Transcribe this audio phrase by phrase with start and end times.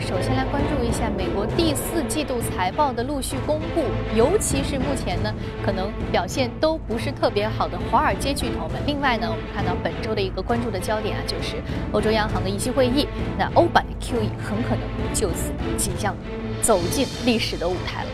[0.00, 3.84] 首先来关注一下美国第四季度财报的陆续公布，
[4.16, 5.32] 尤其是目前呢
[5.64, 8.80] 可能表现都不是特别好的华尔街巨头们。
[8.86, 11.56] 另外呢，我们看到本周的一个关注的焦点啊，就是
[11.92, 13.06] 欧洲央行的议息会议，
[13.38, 14.80] 那欧版的 QE 很可能
[15.12, 16.14] 就此即将
[16.60, 18.08] 走进历史的舞台了。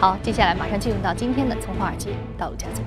[0.00, 2.82] 好，接下来马上进入到今天的从华尔街到陆家嘴。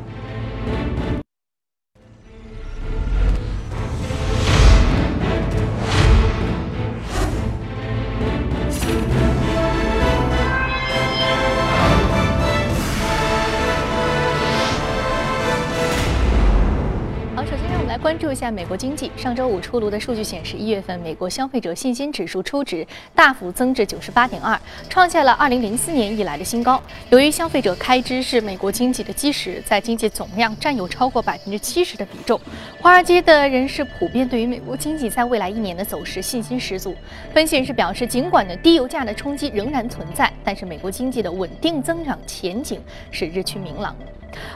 [18.42, 19.12] 下美国经济。
[19.16, 24.60] 上周五出炉的数据显示，一月份美国消费者信心指数初值大幅增至九十八点二，
[24.90, 26.82] 创下了二零零四年以来的新高。
[27.12, 32.42] 由于消费者开支是美国经济的基石，在经济总量占有超过百分之七十的比重，
[32.82, 36.96] 华尔街的人士普遍对于美国经济在未来一年的走势信心十足。
[37.32, 43.96] 分析人士表示，尽管呢低油价的冲击仍然存在，但是美国经济的稳定增长前景是日趋明朗。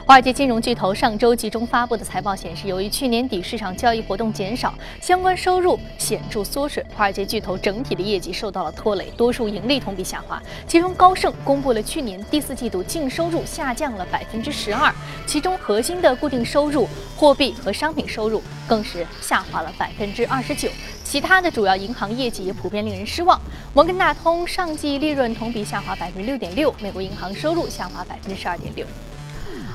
[0.06, 10.40] 华尔街金融巨头上周集中发布的财报显示，由于去年底市场交易活动减少，相关收入显著缩水，华尔街巨头整体的业绩受到了拖累，多数盈利同比下滑。
[10.66, 14.94] 其中，高盛公布了去年第四季度净收入下降了百分之十二，
[15.26, 20.70] 其中核心的固定收入、货币和商品收入更是下滑了百分之二十九。
[21.02, 23.40] 其他的主要银行业绩也普遍令人失望。
[23.72, 28.86] 摩根大通上季利润同比下滑百分之六点六，美国银行收入下滑百分之十二点六。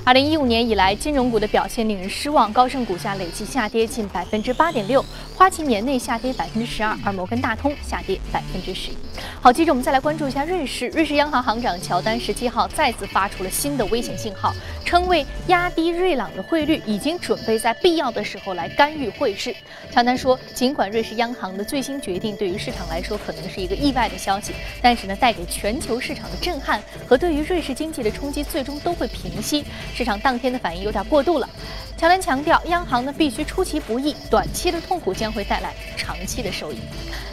[0.04, 2.52] 二零一五年以来，金融股的表现令人失望。
[2.52, 5.06] 高盛股价累计下跌近百分之八点六，
[5.36, 8.98] 花旗年内下跌百分之十二，而摩根大通下跌百分之十一。
[9.40, 10.88] 好，接着我们再来关注一下瑞士。
[10.88, 14.52] 瑞士央行行长乔丹十七号再次发出了新的危险信号，
[14.84, 19.56] 称为压低瑞郎的汇率，已经准备在必要的时候来干预汇市。
[19.92, 29.61] 乔丹说，尽管瑞士央行的最新决定对于市场来说可能是一个意外的消息，但是呢，带给全球市场的震撼和对于瑞士经济的冲击，最终都会平息。
[29.94, 31.50] 市场当天的反应有点过度了。
[31.98, 36.80] 乔丹强调，央行呢必须出其不意，短期的痛苦将会带来长期的收益。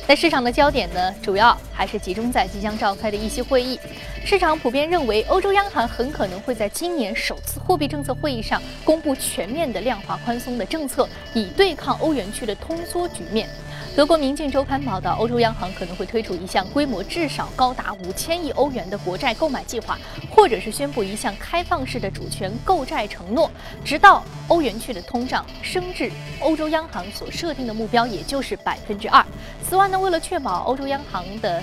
[0.07, 3.79] 在市场的焦点呢，主要还是集中在即将召开的议息会议。
[4.25, 13.49] 市场普遍认为，欧洲央行很可能会在今年首次货币政策会议上公布全面的量化宽松的政策，以对抗欧元区的通缩局面。
[13.99, 19.99] 德国《明镜周刊》报道，欧洲央行可能会推出一项规模至少高达五千亿欧元的国债购买计划，
[20.31, 23.51] 或者是宣布一项开放式的主权购债承诺，
[23.85, 29.27] 直到欧元区的通胀升至欧洲央行所设定的目标，也就是百分之二。
[29.69, 31.61] 此外呢，为了确保欧洲央行的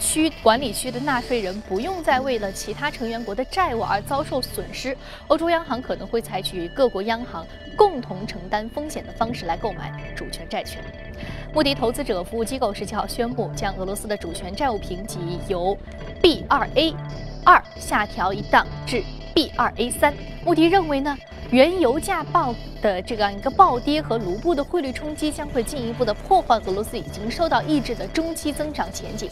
[0.00, 4.96] 区管理区的纳税人不用再为了其他成员国的债务而遭受损失，
[5.28, 7.46] 欧洲央行可能会采取各国央行
[7.76, 10.82] 共同承担风险的方式来购买主权债券。
[11.52, 15.76] 穆迪投资者服务机构十七号宣布，将俄罗斯的主权债务评级由
[16.22, 16.94] B 二 A
[17.44, 20.14] 二下调一档至 B 二 A 三。
[20.44, 21.16] 穆迪认为呢？
[21.50, 29.28] 原油价暴的这样一个暴跌和卢布的汇率冲击将会进一步的破坏俄罗斯已经受到抑制的中期增长前景，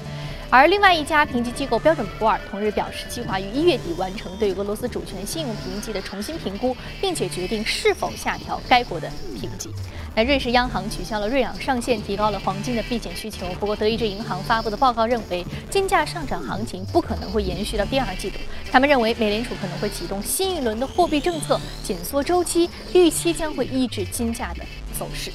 [0.50, 9.68] 而另外一家评级机构标准普尔同日表示，计划于一月底完成对俄罗斯主权信用评级的重新评估，并且决定是否下调该国的评级。
[10.14, 13.46] 那瑞士央行取消了瑞郎上限，提高了黄金的避险需求。
[13.60, 18.38] 不过，德意志银行发布的报告认为，金价上涨行情不可能会延续到第二季度。
[18.72, 24.64] 他们认为，美联储可能会启动新一轮的货币政策紧缩周期，预期将会抑制金价的
[24.98, 25.30] 走势。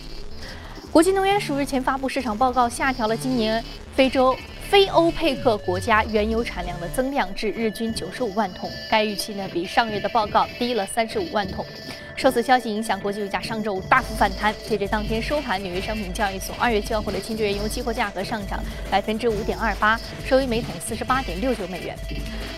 [0.91, 3.63] 国际能源署日前发布市场报告，下调了今年
[3.96, 4.35] 非洲
[4.73, 8.67] 非欧佩克国家原油产量的增量至日均九十五万桶。
[8.89, 11.63] 该预期呢，比上月的报告低了三十五万桶。
[12.16, 14.51] 受此消息影响，国际油价上周五大幅反弹。
[14.67, 19.95] 截至当天收盘，纽约商品交易所二月交货的轻质原油期货价格上涨百分之五点二八，
[20.25, 21.95] 收于每桶四十八点六九美元。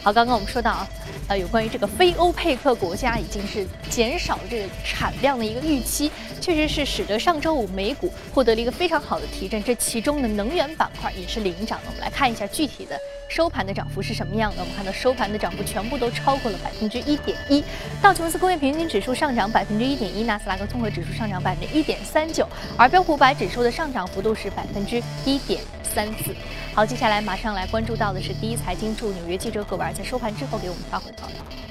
[0.02, 0.88] 好，刚刚我们说到啊，
[1.28, 9.64] 呃，有关于这个非欧佩克国家已经是减少这个产量的一个预期，确实是使得上周五美股获得了一个非常好的提振。
[9.64, 11.86] 这其中的能源板块也是领涨的。
[11.88, 13.00] 我们来看一下具体的。
[13.28, 14.62] 收盘的涨幅是什么样的？
[14.62, 17.64] 我们看到收盘的涨幅全部都超过了百分之一点一。
[18.00, 22.48] 道琼斯工业平均指数上涨百分之一点一，纳斯达克综合指数上涨百分之一点三九，
[22.78, 25.60] 而标普五百指数的上涨幅度是百分之一点
[25.96, 26.36] 三次。
[26.74, 31.65] 好，接下来马上来关注到的是第一财经驻纽约记者葛文在收盘之后给我们发回的报道。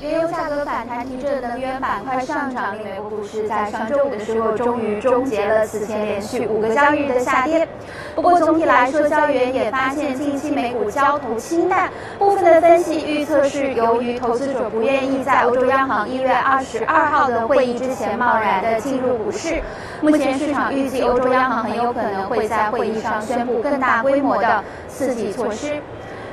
[0.00, 7.66] 原油价格反弹提振能源板块上涨，令美国股市在上周五的时候终于终结了此前连续五个交易日的下跌。
[8.14, 19.62] 不过总体来说，交易员也发现近期美股交投清淡，部分的分析预测是由于投资者不愿意在欧洲央行一月二十二号的会议之前贸然的进入股市。
[20.00, 25.80] 目前市场预计欧洲央行很有可能会在会议上宣布更大规模的刺激措施。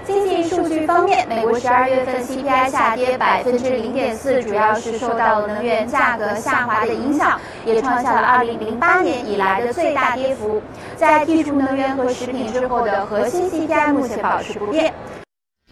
[0.09, 10.59] 经济数据方面，美国十二月份 CPI 下跌百分之零点四，主要是受到能源价格下滑的影响，也创下了二零零八年以来的最大跌幅。
[10.95, 14.91] 在剔除能源和食品之后的核心 CPI 目前保持不变。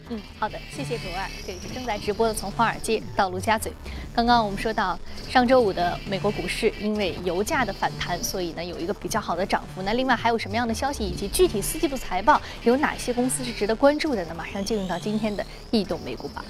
[0.09, 1.29] 嗯，好的，谢谢格外。
[1.45, 3.71] 这里是正在直播的，从华尔街到陆家嘴。
[4.15, 4.97] 刚刚我们说到
[5.29, 9.81] 上周五的美国股市，因为油价的反弹，所以呢有一个比较好的涨幅。
[9.81, 14.33] 那另外还有什么样的消息，以及具体四季度财报有哪些公司是值得关注的呢？
[14.33, 16.45] 马上进入到今天的异动美股吧。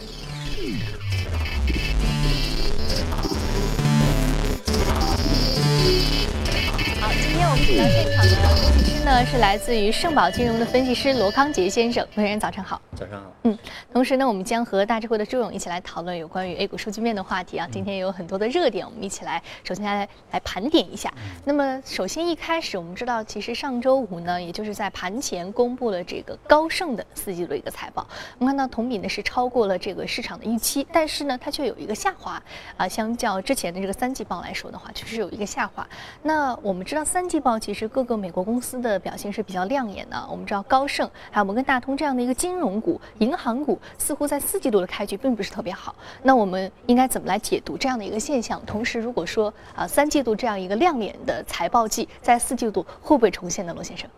[7.50, 12.06] 我们请到现场的分析师呢是来自于盛宝金融的分析师罗康杰先生。
[12.16, 12.82] 罗先生早上好。
[12.94, 13.32] 早上好。
[13.44, 13.58] 嗯，
[13.94, 17.66] 同时呢，我们将和大智慧的朱勇一起来讨论有关于 A 股数据面的话题啊。
[17.72, 21.14] 今天有很多的热点，我们一起来，首先来来盘点一下。
[21.46, 28.06] 那么，首先一开始，我们知道，其实上周五呢，也就是在盘前公布了这个高盛的四季度一个财报。
[28.40, 32.44] 我们看到同比呢是超过了这个市场的预期，但是呢，它却有一个下滑
[32.76, 32.86] 啊。
[32.86, 35.88] 相较之前的这个三季报来说的话，确实有一个下滑。
[36.24, 40.18] 那我们知道三季季报其实各个美国公司的表现是比较亮眼的。
[40.28, 45.96] 我们知道高盛还有摩根大通这样的一个金融股、银行股，似乎在四季度的开局并不是特别好。
[46.24, 48.60] 那我们应该怎么来解读这样的一个现象？
[48.66, 53.72] 同时，如果说啊三季度这样一个亮眼的财报季，在四季度会不会重现呢？
[53.72, 54.10] 罗先生？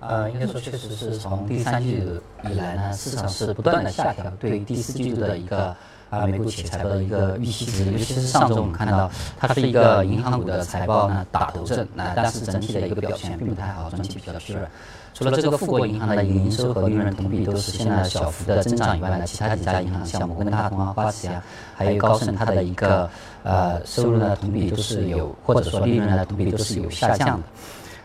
[0.00, 5.76] 呃，应该说确实是从第三季度以来呢，市场是不断的下调对第四季度的一个
[6.10, 9.08] 啊美股企业财报的一个预期值，尤其是上周我们看到
[9.38, 14.68] 它是一个银行股的财报呢打头阵，那但是整体的一个表现并不太好，整体比较虚软。
[15.14, 21.42] 除了这个富国银行的营收和利润同比都实现了小幅的增长以外呢，其他几家银行像摩根大通啊、花旗啊，
[21.76, 23.08] 还有高盛，它的一个
[23.44, 27.46] 呃收入呢同比都是有，或者说利润呢同比都是有下降的。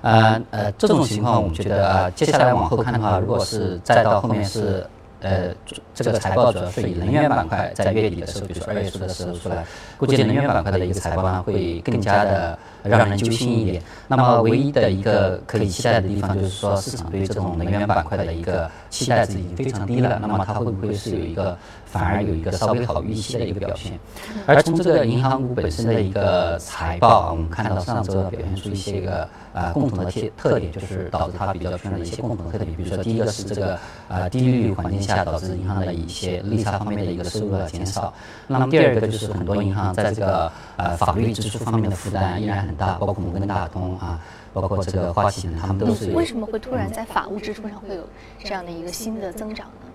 [0.01, 4.85] 呃呃，这种情况我们觉得呃，接下来往后看的话，如果是再到后面是。
[5.25, 5.56] 呃，
[5.95, 9.66] 这个财报主要是以能源板块在月底的时候，比如说二月初的时候出来，
[9.98, 13.81] 估计能源板块的一个财报呢会更加的让人揪心一点。
[14.07, 20.19] 那么唯一的一个可以期待的地方就是说，市场对于这种能源板块的一个期待值已经非常低了。
[20.22, 21.57] 那么它会不会是有一个
[21.95, 23.97] 反而有一个稍微好预期的一个表现？
[24.45, 32.75] 而从这个银行股本身的一个财报，我们看到上周表现出一些个啊共同的特特点，就是导致它比较偏的一些共同的特点。
[32.75, 35.24] 比如说第一个是这个啊低利率环境下。
[35.24, 38.13] 导致银行的一些利差方面的一个收入的减少。
[38.48, 44.19] 那么第二个就是很多银行在这个呃法律支出方面的负担依然很大，包括摩根大通啊，
[44.53, 46.12] 包括这个花旗，他们都是。
[46.12, 48.03] 为什么会突然在法务支出上会有
[48.44, 49.88] 这样的一个新的增长呢？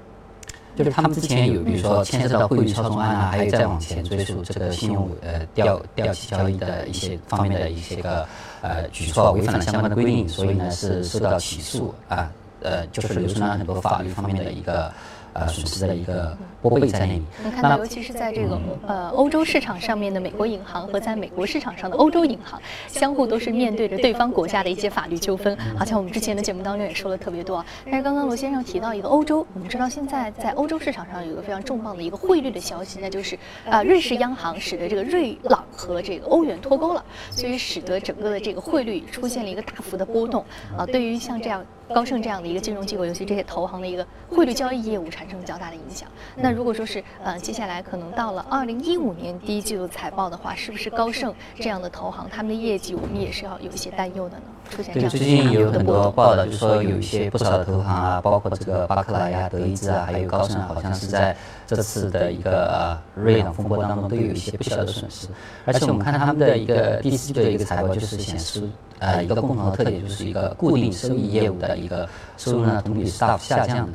[0.80, 8.26] 就是他们之前有，比如说牵涉到汇率操纵案啊，还有再往前追溯这个信用呃调调期交易的一些方面的一些个
[8.62, 12.32] 呃举措，违反了相关的规定，所以呢是受到起诉啊。
[12.62, 14.90] 呃，就是流出了很多法律方面的一个
[15.32, 17.22] 呃损失的一个波贝在那里。
[17.42, 25.56] 能看到，尤其是在这个呃欧洲市场上面的美国银行和在美国市场上的欧洲银行，相互都是面对着对方国家的一些法律纠纷。
[25.76, 27.64] 好像我们之前的节目当中也说了特别多。
[27.84, 33.38] 但是刚刚罗先生提到一个欧洲，我们知道现在在欧洲市场上有一个非常重磅的一个汇率的消息，那就是
[33.68, 40.44] 啊瑞士央行使得这个瑞朗和这个欧元脱钩了，所以使得整个的这个汇率出现了一个大幅的波动。
[40.76, 41.64] 啊，对于像这样。
[41.94, 46.08] 高盛这样的一个金融机构，尤其这些投行的一个汇率交易业务产生了较大的影响。
[46.36, 54.42] 那如果说是呃，接下来可能到了二零一五年第一季度财报的话，是不是高盛这样的投行他们的业绩，我们也是要有一些担忧的呢？
[54.70, 61.36] 出现这样最近有很多报道，就说有一些不少的投行啊，包括这个巴克莱啊、德意志啊，还有高盛，好像是在
[61.66, 65.26] 这次的一个瑞朗风波当中都有一些不小的损失。
[65.64, 68.62] 而且我们看他们的一个第四季度的一个财报，就是显示。
[69.00, 73.92] 呃，一个共同的特点就是一个固定收益业务的一个收入呢，同比是大幅下降的。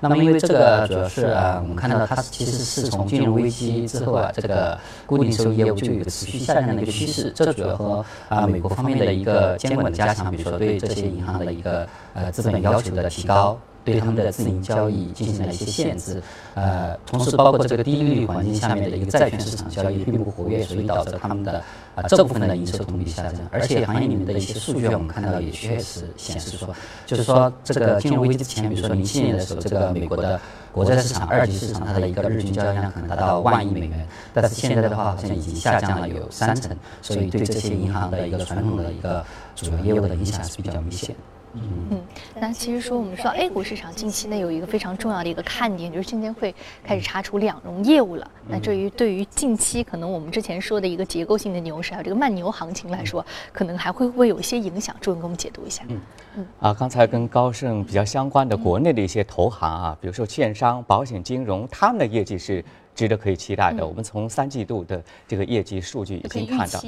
[0.00, 7.32] 那么，因为这个主要是啊，我们看到它其实是从金融危机之后啊，这个固定收益业务就有一个持续下降的一个趋势。
[7.34, 13.58] 这主要和啊美国方面的一个监管的加强，比如说对这些银行的一个呃资本要求的提高。
[13.84, 16.22] 对他们的自营交易进行了一些限制，
[16.54, 21.62] 呃，同时包括这个低利率环境下面的一个债券市场交易并不活跃，所以导致他们的
[21.94, 23.40] 啊这部分的营收同比下降。
[23.50, 26.74] 而且行业里面的一些数据我们看到也确实显示说，
[27.04, 30.40] 就是说这个金融危机之前，比如说零七年的时候，这个美国的
[30.72, 39.22] 国债市场、二级市场它的一个日均交易量可能达到万亿美元，但是现在的话好像已经下降了有三成，所以对这些银行的一个传统的一个
[39.54, 41.14] 主要业务的影响是比较明显。
[41.54, 42.02] 嗯，
[42.40, 48.30] 那其实说我们说 A 股市场近期呢有一个非常重要的一个看点，就是证监会开始查处两融业务了。
[48.48, 54.94] 那对于对于近期可能我们之前说的一个结构性的牛市还有这个慢牛行情来说，可能还会不会有一些影响？
[55.00, 55.84] 朱文给我们解读一下。
[55.88, 56.00] 嗯
[56.36, 62.64] 嗯啊，刚才跟高盛比较相关的国内的一些投行啊，比如说券商、保险、金融，他们的业绩是。
[62.94, 66.80] 值得可以期待的，我们从三季度的这个业绩数据已经看到，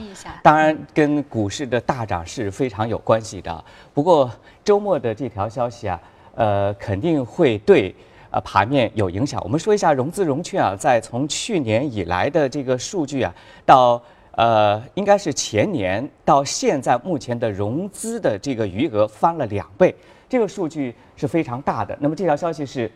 [0.42, 3.64] 当然跟股市的大涨是非常有关系的。
[3.92, 4.30] 不过
[4.64, 6.00] 周末的这条消息啊，
[6.36, 7.92] 呃，肯定会对
[8.30, 9.42] 呃盘面有影响。
[9.42, 13.34] 我们说一下融资融券啊，在从去年以来的这个数据啊，
[13.64, 14.00] 到
[14.32, 19.92] 呃应该是前年到现在目前的融资的这个余额翻了两倍，
[20.28, 21.98] 这个数据是非常大的。
[22.00, 22.88] 那么这条消息是。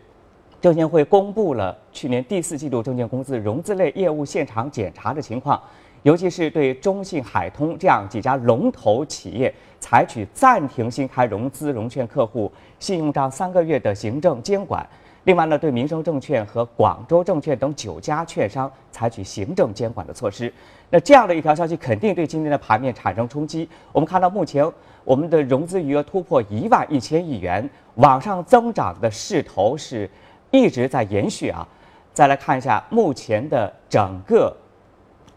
[0.61, 5.59] 证监会公布了去年第四季度证券公司融资类业务现场检查的情况，
[6.03, 14.87] 尤其是对中信、海通这样几家龙头企业采取暂停新开融资融券客户信用账三个月的行政监管。
[15.23, 20.51] 另外呢，对民生证券和广州证券等九家券商采取行政监管的措施。
[20.91, 23.67] 那这样的一条消息肯定对今天的盘面产生冲击。
[23.91, 24.63] 我们看到目前
[25.03, 30.07] 我们的融资余额突破一万一千亿元，往上增长的势头是。
[30.51, 31.65] 一直在延续啊，
[32.13, 34.55] 再来看一下目前的整个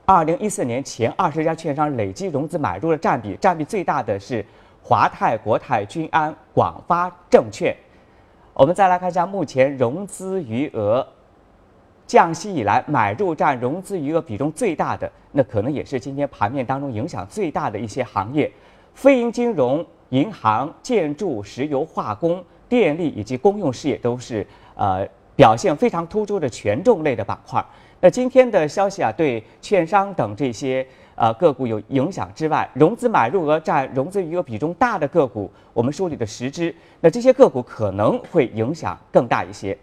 [0.05, 4.45] 二零一四年前二十家券商累计融资买入的占比，占比最大的是
[4.83, 7.75] 华泰、国泰、君安、广发证券。
[8.53, 11.07] 我们再来看一下目前融资余额
[12.07, 18.51] 降息以来买入占融资余额比重最大的，那可能也是今天盘面当中影响最大的一些行业：
[18.95, 24.45] 非银金融、银行、建筑、石油化工、电力以及公用事业都是。
[24.75, 27.65] 呃，表现非常突出的权重类的板块。
[28.01, 39.77] 那今天的消息啊，对券商等这些呃个股有影响之外，融资买入额占融资余额比重大的个股，我们梳理的十只，那这些个股可能会影响更大一些。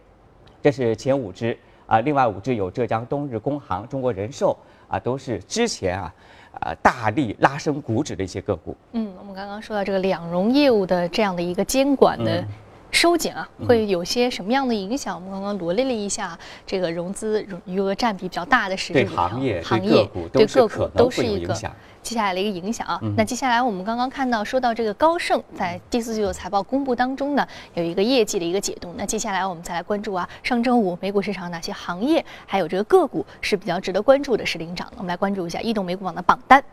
[0.62, 1.58] 这是前五只
[1.88, 4.56] 啊，另外五只有浙江东日工行、中国人寿
[4.88, 6.14] 啊，都是之前啊，
[6.60, 8.78] 呃大力拉升股指的一些个股。
[8.92, 12.46] 嗯，我们刚刚说到这个两融业务的这样的一个监管的。
[12.92, 15.16] 收紧啊，会有些什么样的影响？
[15.16, 21.54] 我们刚刚罗列了一下，这个融资余额占比比较大的十只行业、行业对个股都是一个
[22.02, 22.98] 接下来的一个影响啊。
[23.18, 28.94] 那接下来我们刚刚看到，说到这个高盛在第四季度财报公布当中呢，有一个业绩的一个解读。
[28.98, 34.94] 那接下来我们再来关注啊，上周五美股市场哪些行业还有这个个股是比较值得关注的，是领涨的？
[34.98, 36.64] 我们来关注一下异动美股榜的榜单。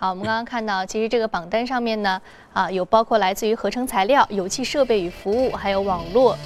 [0.00, 6.38] 好，我们刚刚看到，其实这个榜单上面呢，啊，有包括来自于合成材料、油气设备与服务，还有网络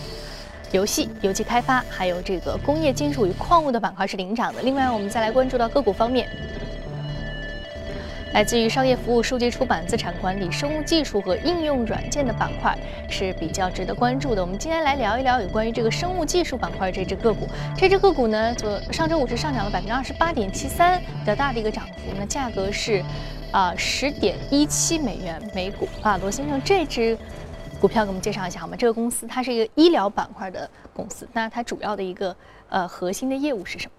[0.70, 4.62] 游戏、油气开发，还有这个工业金属与矿物的板块是领涨的。
[4.62, 6.26] 另外，我们再来关注到个股方面，
[8.32, 12.74] 来自于商业服务、数据出版、资产管理、生物技术和应用软件的板块
[13.10, 14.40] 是比较值得关注的。
[14.40, 17.46] 我们今天来聊一聊有关于这个生物技术板块这只个股。
[17.76, 22.14] 这只个股呢，昨上周五是上涨了百分之二十八点七三，比较大的一个涨幅。
[22.18, 23.04] 那价格是。
[23.52, 27.16] 啊，十点一七美元每股啊，罗先生，这支
[27.80, 28.74] 股票给我们介绍一下好吗？
[28.76, 32.34] 这个公司它是一个医疗板块的公司，那它主要的一个
[32.70, 33.92] 呃核心的业务是什么？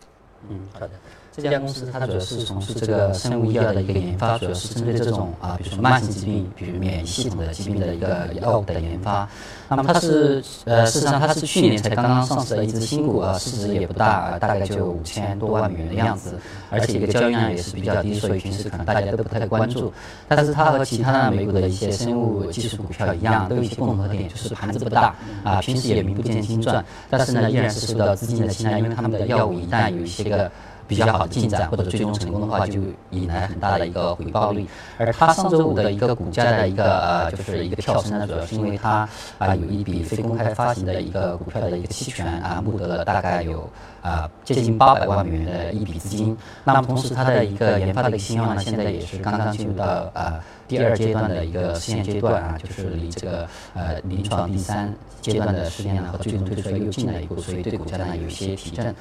[0.50, 0.89] 嗯，好的。
[1.35, 9.27] 这家公司它主要是从事这个生物医药的一个研发，主要是针对这种啊，比如说慢性疾病，比如免疫系统的疾病的一个药物的研发。
[9.67, 16.37] 那么它是呃，事实上它是去年才刚刚上市的一只新股啊，市值也不大，大概就五千多万美元的样子，
[16.69, 19.91] 而且一个交易量也是比较低，所以平时可能大家都不太关注。
[20.27, 30.51] 但是它和其他的美股的一些生物技术股票一样，都有一些共同点，就是盘子不大啊，平时也名不见经传，但是呢，依然是受到资金的青睐，因为他们的药物一旦有一些个。
[30.87, 32.79] 比较好的进展或者最终成功的话，就
[33.11, 34.67] 引来很大的一个回报率。
[34.97, 43.69] 而它上周五的一个股价的一个呃，就是一个跳升呢，主要是因为它啊有一笔非公开发行的一个股票的一个期权啊，募得了大概有
[44.01, 46.37] 啊接近八百万美元的一笔资金。
[46.63, 58.93] 那么同时它的一个研发的一个新药呢，现在也是刚刚进入到呃第二阶段的一个试验阶段啊，就是离这个呃临床第三阶段的试验呢和最终推出又近了一步，所以对股价呢有一些提振。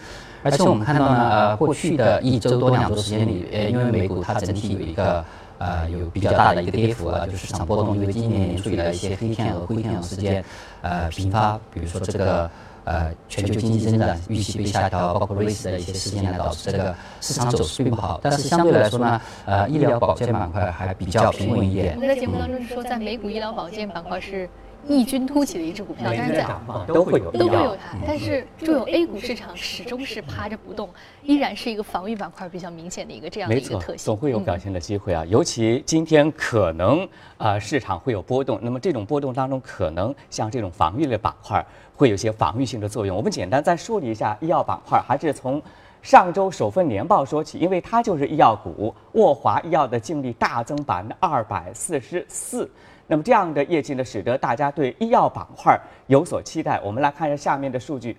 [0.43, 5.25] 而且我们看到呢，呃，过去的一周多两周时间里，呃，因为美股它整体有一个
[5.59, 10.45] 呃有比较大的一个跌幅啊，就是市场波动，因为今年年初以来一些黑天鹅、灰天鹅事件
[10.83, 12.51] 呃频发，比如说这个
[12.85, 18.19] 呃全球经济增长预期被下调，包括类似的一些事件呢，导致这个市场走势并不好。
[18.23, 21.95] 但是相对来说呢，呃，医疗保健板块还比较平稳一点。
[21.95, 24.49] 我们在节目当中是说，在美股医疗保健板块是。
[24.89, 26.45] 异军突起的一只股票，但是在
[26.89, 30.89] 都会有都会有它，但是就有 A 股市场始终是趴着不动，
[31.23, 33.99] 依然是一个防御板块比较明显的一个这样的一个特性。
[33.99, 37.09] 总会有表现的机会啊，尤其今天可能
[37.39, 41.65] 啊市场会有波动，那么这种波动当中，可能像这种防御类板块
[41.97, 43.17] 会有些防御性的作用。
[43.17, 45.61] 我们简单再梳理一下医药板块，还是从
[46.03, 52.71] 上周首份年报说起，因为它就是医药股，沃华医药的净利大增百分之二百四十四。
[53.07, 56.81] 那么这样的业绩呢，使得大家对医药板块有所期待。
[56.83, 58.17] 我们来看一下下面的数据。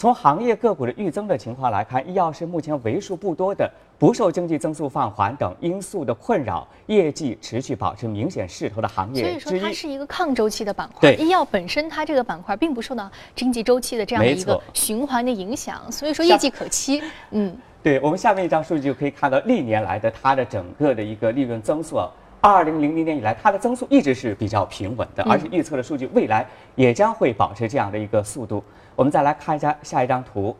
[0.00, 11.12] 从行业个股的预增的情况来看，医药是目前为数不多的不受经济增速放缓等因素的困扰，业绩持续保持明显势头的行业所以说它是一个抗周期的板块。
[11.12, 17.02] 医药本身它这个板块并不受到经济周期的这样的一个循环的影响，所以说业绩可期。
[17.32, 17.54] 嗯，
[17.84, 22.00] 对我们下面一张数据就可以看到历年来的它的整个的一个利润增速。
[22.40, 28.64] 二零零零年以来，它的增速一直是比较平稳的，而且预测的数据未来也将会保持这样的一个速度。
[29.00, 30.54] 我们再来看一下下一张图。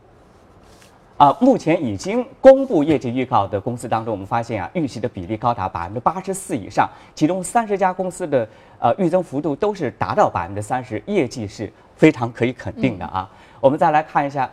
[1.15, 13.29] 啊，目前已经公布业绩预告的公司当中，我们发现啊，预期的比例高达百分之八十四以上，其中三十家公司的呃预增幅度都是达到百分之三十，业绩是非常可以肯定的啊。
[13.59, 14.49] 我们再来看一下。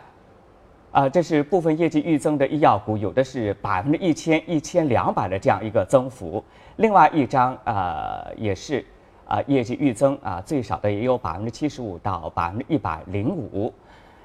[0.91, 6.43] 啊，这是部分业绩预增的医药股，有的是百分之一千、一千两百的这样一个增幅。
[6.77, 8.83] 另外一张啊，也是
[9.29, 13.71] 啊，业绩预增啊，最少的也有百分之七十五到百分之一百零五。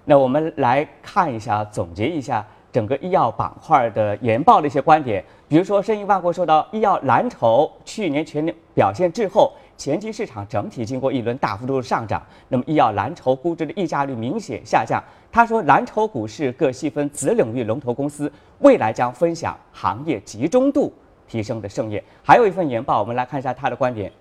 [0.06, 5.22] 那我们来看一下，总结一下整个医药板块的研报的一些观点。
[5.46, 9.52] 比如说，申银万国说到，医药蓝筹去年全年表现滞后。
[9.76, 15.02] 前期市场整体经过一轮大幅度的上涨，那么医药蓝筹估值的溢价率明显下降。
[15.32, 20.92] 他说，蓝筹股是各细分子领域龙头公司，未来将分享行业集中度
[21.26, 22.00] 提升的盛宴。
[22.22, 24.12] 还有一份研报，我们来看一下他的观点。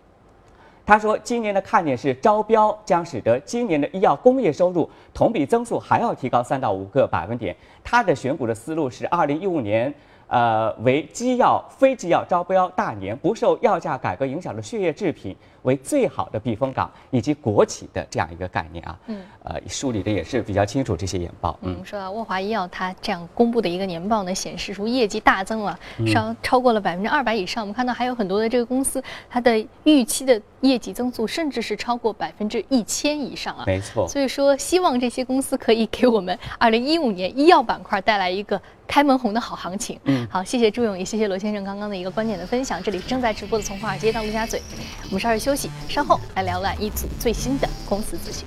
[0.86, 7.56] 他说，今年的看点是招标将使得今年的医药工业收入同比增速还要提高三到五个百分点。
[7.84, 9.94] 他的选股的思路是，二零一五年。
[10.26, 18.98] 呃，为机药、非机药招标大年，不受药价改革影响的血液制品为最好的避风港，以及国企的这样一个概念啊。
[19.08, 19.22] 嗯。
[19.44, 21.60] 呃，梳理的也是比较清楚这些研报。
[21.64, 25.78] 嗯，说到沃华医药，它这样公布的一个年报呢，显示出业绩大增了，
[26.14, 27.62] 超超过了百分之二百以上。
[27.62, 33.66] 我们看到还有很多的这个公司，它的预期的业绩增速甚至是超过百分之一千以上啊。
[33.68, 34.08] 没错。
[34.08, 38.62] 所以说，希望这些公司可以给我们二零一五年医药板块带来一个。
[38.86, 42.84] 开门红的好行情，嗯，好，谢谢朱勇，也谢谢罗先生刚刚的一个观点的分享。
[42.84, 44.62] 这里是正在直播的从华尔街到陆家嘴，
[45.06, 48.44] 我们稍事休休息，稍后来浏览一组最新的公司资讯。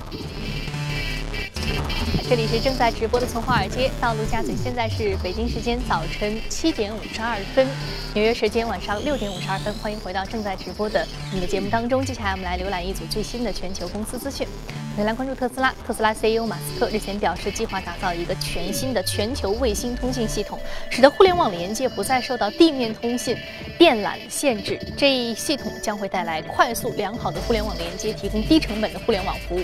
[2.28, 7.64] 这里是正在直播的从华尔街到陆家嘴，现在是北京时间早晨七点五十二分，
[8.12, 12.04] 纽约时间晚上六点五十二分，欢迎回到正在直播的你的节目当中。
[12.04, 14.44] 接下来我们来浏览一组最新的全球公司资讯。
[15.04, 15.74] 来关注特斯拉。
[15.86, 23.36] 特斯拉 CEO 马斯克日前表示，计划打造一个全新的全球卫星通信系统，使得互联网连接不再受到地面通信
[23.78, 24.80] 电缆限制。
[24.96, 29.60] 这一系统将会带来快速良好的互联网连接，提供低成本的互联网服务。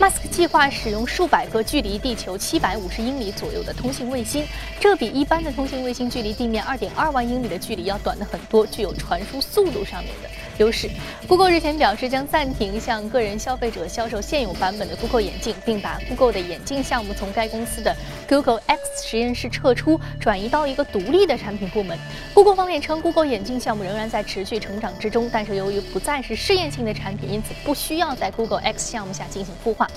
[0.00, 4.44] 马斯克计划使用数百个距离地球七百五十英里左右的通信卫星，
[4.80, 10.28] 这比一般的通信卫星距离地面二点二万英里的距离要短的很多，具有传输速度上面的。
[10.58, 10.88] 优势。
[11.26, 17.94] Google 日前表示将暂停向个人消费者销售现有版本的 Google 眼镜，并把 Google 的眼镜项目从该公司的
[18.28, 21.98] Google X 实验室撤出，转移到一个独立的产品部门。
[22.34, 29.88] Google 方面称，Google 眼镜项目仍然在持续成长之中，但是由于不再是试验性的产品，因此不需要在 Google X 项目下进行孵化。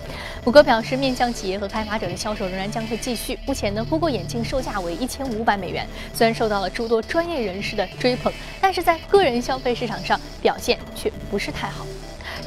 [0.44, 3.38] 谷歌表示，面向企业和开发者的销售仍然将会继续。
[3.46, 10.20] 目前呢，Google 眼镜售价为一千五百美元，虽然受到了诸多专业人士的追捧，但是在个人消费市场上。
[10.42, 11.88] 表现却不是太好。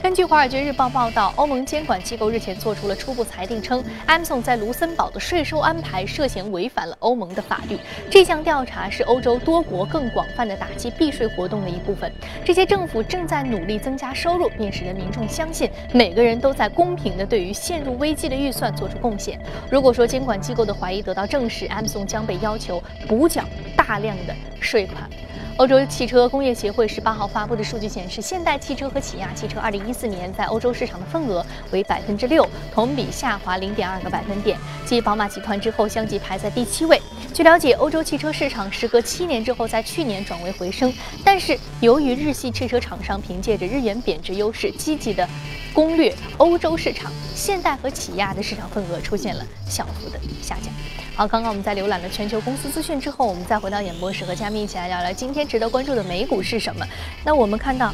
[0.00, 7.76] 根据《华尔街日报》报道，欧盟监管机构日前做出了初步裁定，称 Amazon 在卢森堡的税收安排涉嫌违反了欧盟的法律。
[8.08, 12.12] 这项调查是欧洲多国更广泛的打击避税活动的一部分。
[12.44, 19.38] 这些政府正在努力增加收入，并使得民众相信每个人都在公平地对于陷入危机的预算做出贡献。
[19.70, 23.42] 如果说监管机构的怀疑得到证实，Amazon 将被要求补缴
[23.76, 25.10] 大量的税款。
[25.58, 37.02] 欧洲汽车工业协会十八号发布的数据显示，现代汽车和起亚汽车二零一四年在欧洲市场的份额为百分之六，同比下滑零点二个百分点，继宝马集团之后相继排在第七位。
[37.34, 40.94] 据了解，欧洲汽车市场时隔七年之后在去年转为回升，
[41.24, 45.28] 但是由于日系汽车厂商凭借着日元贬值优势，积极的
[45.72, 50.72] 攻略欧洲市场，现代和起亚的市场份额出现了小幅的下降。
[51.18, 56.86] 好，刚刚我们在浏览了全球公司资讯之后，我们再回到演播室和嘉宾一起来聊聊今天值得关注的美股是什么。
[57.24, 57.92] 那我们看到，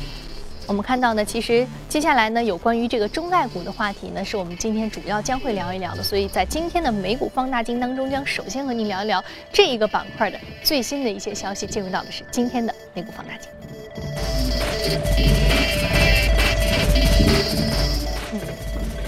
[0.66, 6.02] 我们看到呢，其实接下来呢，有关于这个中概股的话题呢，是我们今天主要将会聊一聊的。
[6.02, 11.66] 所以在今天的美股放大镜当中，将首先和您聊一聊这一个板块的最新的一些消息。
[11.66, 13.48] 进入到的是今天的美股放大镜。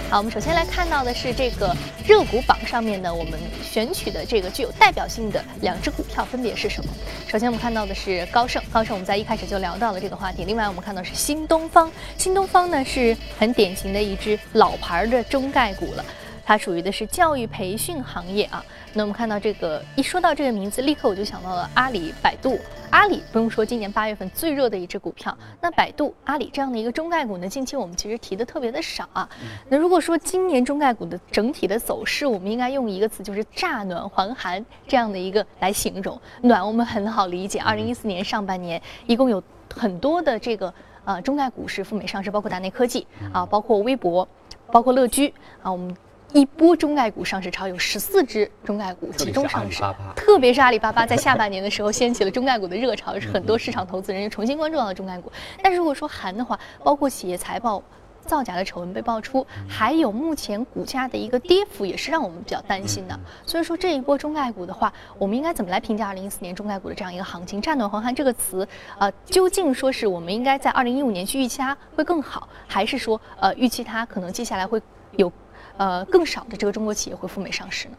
[0.08, 1.74] 好，我们首先来看到的是这个
[2.06, 6.92] 热股榜上面呢，我们选取的这个具有代表性的两只股票分别是什么？
[7.26, 10.44] 首先我们看到的是高盛，高盛我们在一开始就聊到了这个话题。
[10.44, 16.04] 另外我们看到是新东方，新东方呢是很典型的一只老牌的中概股了。
[16.46, 18.64] 它属于的是教育培训行业啊。
[18.94, 22.56] 那我们看到这个，一说到这个名字，立刻我就想到了阿里、百度。
[22.90, 25.36] 阿里不用说，今年八月份最热的一只股票。
[25.60, 29.28] 那百度、阿里这样的一个中概股呢，近期我们其实提的特别的少啊。
[29.68, 36.18] 那如果说今年中概股的整体的走势，我们应该用一个词，就是乍暖还寒这样的一个来形容。
[36.42, 39.42] 暖我们很好理解，二零一四年上半年一共有
[39.74, 40.72] 很多的这个
[41.04, 44.26] 呃中概股是赴美上市，包括达内科技啊，包括微博，
[44.72, 45.94] 包括乐居啊，我们。
[46.32, 49.82] 一波中概股上市潮，有十四只中概股集中上市，
[50.14, 55.32] 特别是阿里巴巴在下半年的时候掀起了中概股的热潮，是很多市场投资人又重新关注到了中概股。
[55.62, 57.82] 但如果说寒的话，包括企业财报
[58.26, 63.18] 造假的丑闻被爆出，还有目前股价的一个跌幅，也是让我们比较担心的。
[63.46, 67.62] 所以说这一波中概股的话，我们应该怎么来评价二零一四年中概股的这样一个行情？
[67.62, 68.66] 战暖还寒这个词，
[68.98, 75.32] 呃，究竟说是我们应该在二零一五年去预期它会更好，还是说呃预期它可能接下来会有？
[75.76, 77.96] 呃，更少的这个中国企业会赴美上市呢？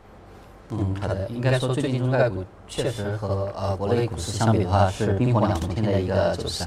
[0.70, 6.66] 嗯，好的，应该说最近中概股确实和呃国内股市相比的话是冰火两重天的一个走势。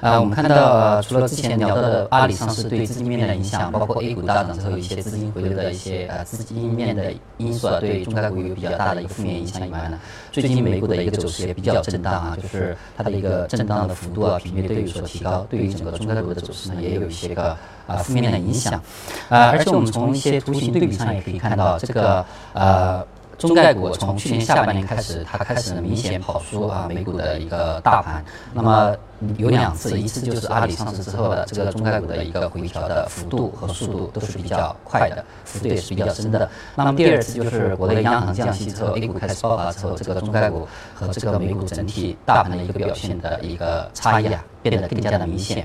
[0.00, 9.98] 呃，我们看到除了之前聊到的阿里上市对资金面的影响，包括 A 股大涨之后一些资金回流的一些呃资金面的因素啊，对中概股有比较大的一个负面影响以外呢，
[10.30, 17.56] 最近美股的一个走势也比较震荡啊，就是它的一个震荡的幅度啊频率都有所提高，对于整个中概股的走势呢也有一些个
[17.88, 18.80] 啊负面的影响。
[19.28, 23.04] 呃，而且我们从一些图形对比上也可以看到这个呃。
[23.38, 28.22] 中概股从去年下半年开始，它开始明显跑输啊美股的一个大盘。
[28.52, 28.94] 那么
[29.36, 36.50] 有两次，一次就是阿里上市之后的这个中概股的一个回调的幅度和速度都是比较快的，幅度也是比较深的。
[36.74, 45.64] 那么第二次就是国内央行降息之后，A 股开始爆发之后，这个中概股和这个美股整体大盘的一个表现的一个差异啊，变得更加的明显。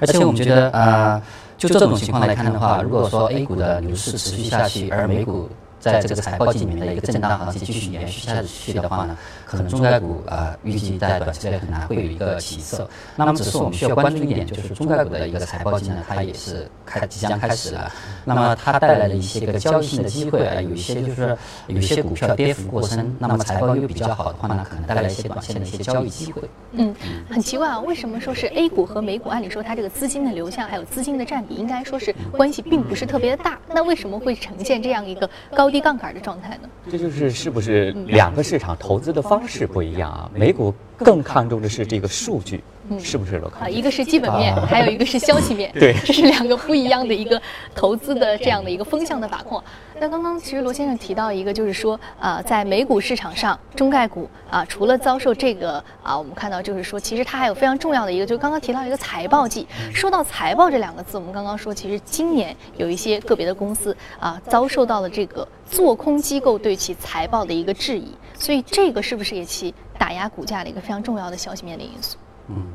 [0.00, 1.22] 而且我们觉得，呃，
[1.58, 9.16] 就这种情况来看的话，如果说 A 股的牛市持续下去，而美股在这个财报季里面的一个震荡行情继续延续下去的话呢，
[9.46, 12.88] 可能中概股啊预计在短期内很难会有一个起色。
[13.16, 17.90] 那么，只是我们需要关注一点，就是中概股的一个财报季呢，它也是开即将开始了。
[18.26, 21.34] 那么，它带来了一些个交易性的机会啊，有一些就是
[21.66, 26.42] 有些股票跌幅过深，那么财报又比较好的话呢，可能带来一些短线的一些交易机会。
[26.72, 26.94] 嗯，
[27.30, 29.30] 很奇怪啊，为什么说是 A 股和美股？
[29.30, 33.58] 按理说它这个资金的流向还有资金的占比，应该说是关系并不是特别的大。
[33.72, 35.69] 那为什么会呈现这样一个高？
[35.70, 36.68] 低杠杆的状态呢？
[36.90, 40.30] 这就是是不是两个市场投资的方式不一样啊？
[40.34, 42.62] 美股更看重的是这个数据。
[42.98, 43.68] 是不是罗啊？
[43.68, 47.40] 一个是基本面，还有一个是消息面， 对，这是两个不一样的一个
[47.74, 49.62] 投资的这样的一个风向的把控。
[49.98, 59.66] 那刚刚其实罗先生提到一个，就是说啊，在美股市场上，中概股啊，除了遭受这个啊，我们看到就是说，其实它还有非常重要的一个，就刚刚提到一个财报季。
[59.92, 72.16] 说到财报这两个字，我们刚刚说，其实今年有一些个别的公司啊，遭受到了这个做空机构对其财报的一个质疑，所以这个是不是也其打压股价的一个非常重要的消息面的因素？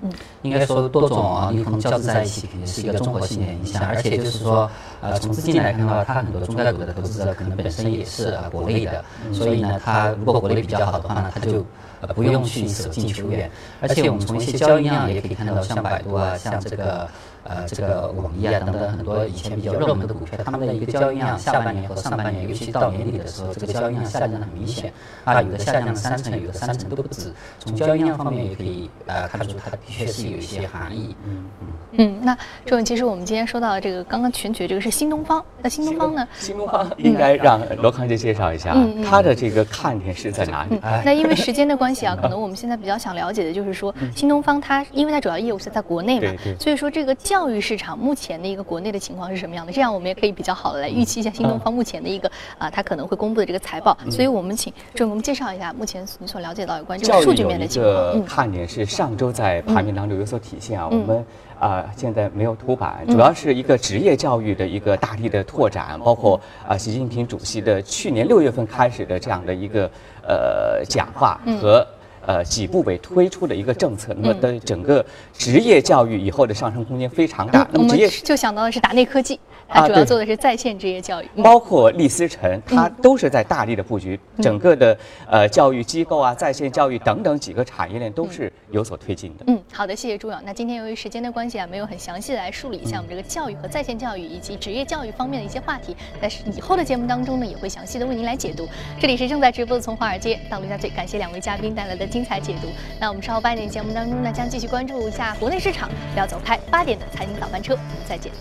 [0.01, 0.11] 嗯，
[0.41, 3.83] 应该说多种啊你可能交织在一起，肯定是一个综合性的影响。
[3.85, 4.69] 而且就是说，
[5.01, 11.65] 呃，从资金来看的话，它很多中概股的投资者可能本身也是啊国内的，所以呢，它如果国内比较好的话呢，它就
[12.01, 13.49] 呃不用去舍近求远。
[13.81, 17.07] 而且我们从一些交易量也可以看到，像百度啊，像这个。
[17.45, 24.91] 呃，这个网易啊等等很多以前比较热门的股票，他们的一个交易量下半年和上半年，尤其到年底的时候，这个交易量下降的很明显
[25.23, 27.31] 啊，有的下降了三成，有的三成都不止。
[27.59, 31.15] 从交易量方面也可以呃看出，它的确是有一些含义。
[31.27, 31.67] 嗯嗯。
[31.97, 35.43] 嗯，那这种其实我们今天说到的这个，刚刚选取这个是新东方。
[35.61, 36.27] 那新东方呢？
[36.39, 40.79] 新东方应该让罗康杰介绍一下，嗯它的这个看点是在哪里？
[41.05, 49.73] 那因为时间的关系啊，可能我们现在比较想了解的就是说，新东方它因为它主要业务是在国内嘛，所以说这个教育市场目前的一个国内的情况是什么样的？
[49.73, 53.95] 这样我们也可以比较好的来预期一下新东方目前的一个啊，它可能会公布的这个财报。
[54.09, 57.93] 所以我们请郑给我们介绍一下目前你所了解到有关这个数据面的情况。
[58.13, 61.25] 嗯，看点是上周在排名当中有所体现啊，我们。
[61.57, 69.89] 啊，现在没有图版，主要是一个职业教育的一个大力的拓展，包括啊，习近平主席的去年六月份开始的这样的一个
[70.27, 71.87] 呃讲话和
[72.25, 77.67] 呃几部委推出的一个政策，那么的整个职业教育以后的上升空间非常大。
[77.71, 79.39] 那么职业就想到的是达内科技。
[79.67, 84.97] 它主要做的是在线职业教育，包括立思成，它都是在大力的布局整个的
[85.29, 89.43] 呃教育机构啊，在线教育等等几个产业链都是有所推进的。
[89.47, 90.39] 嗯，好的，谢谢朱勇。
[90.45, 98.67] 那今天由于时间的关系啊，没有很详细的来梳理一下我们这个教育和在线教育以及职业教育方面的一些话题，但是以后的节目当中呢，也会详细的为您来解读。
[98.99, 102.67] 这里是正在直播的从华尔街到陆家嘴，感谢两位嘉宾带来的精彩解读。
[102.99, 106.57] 那我们稍后八点节目当中呢，将继续关注一下国内市场，不要走开。
[106.69, 108.31] 八点的财经早班车，再见。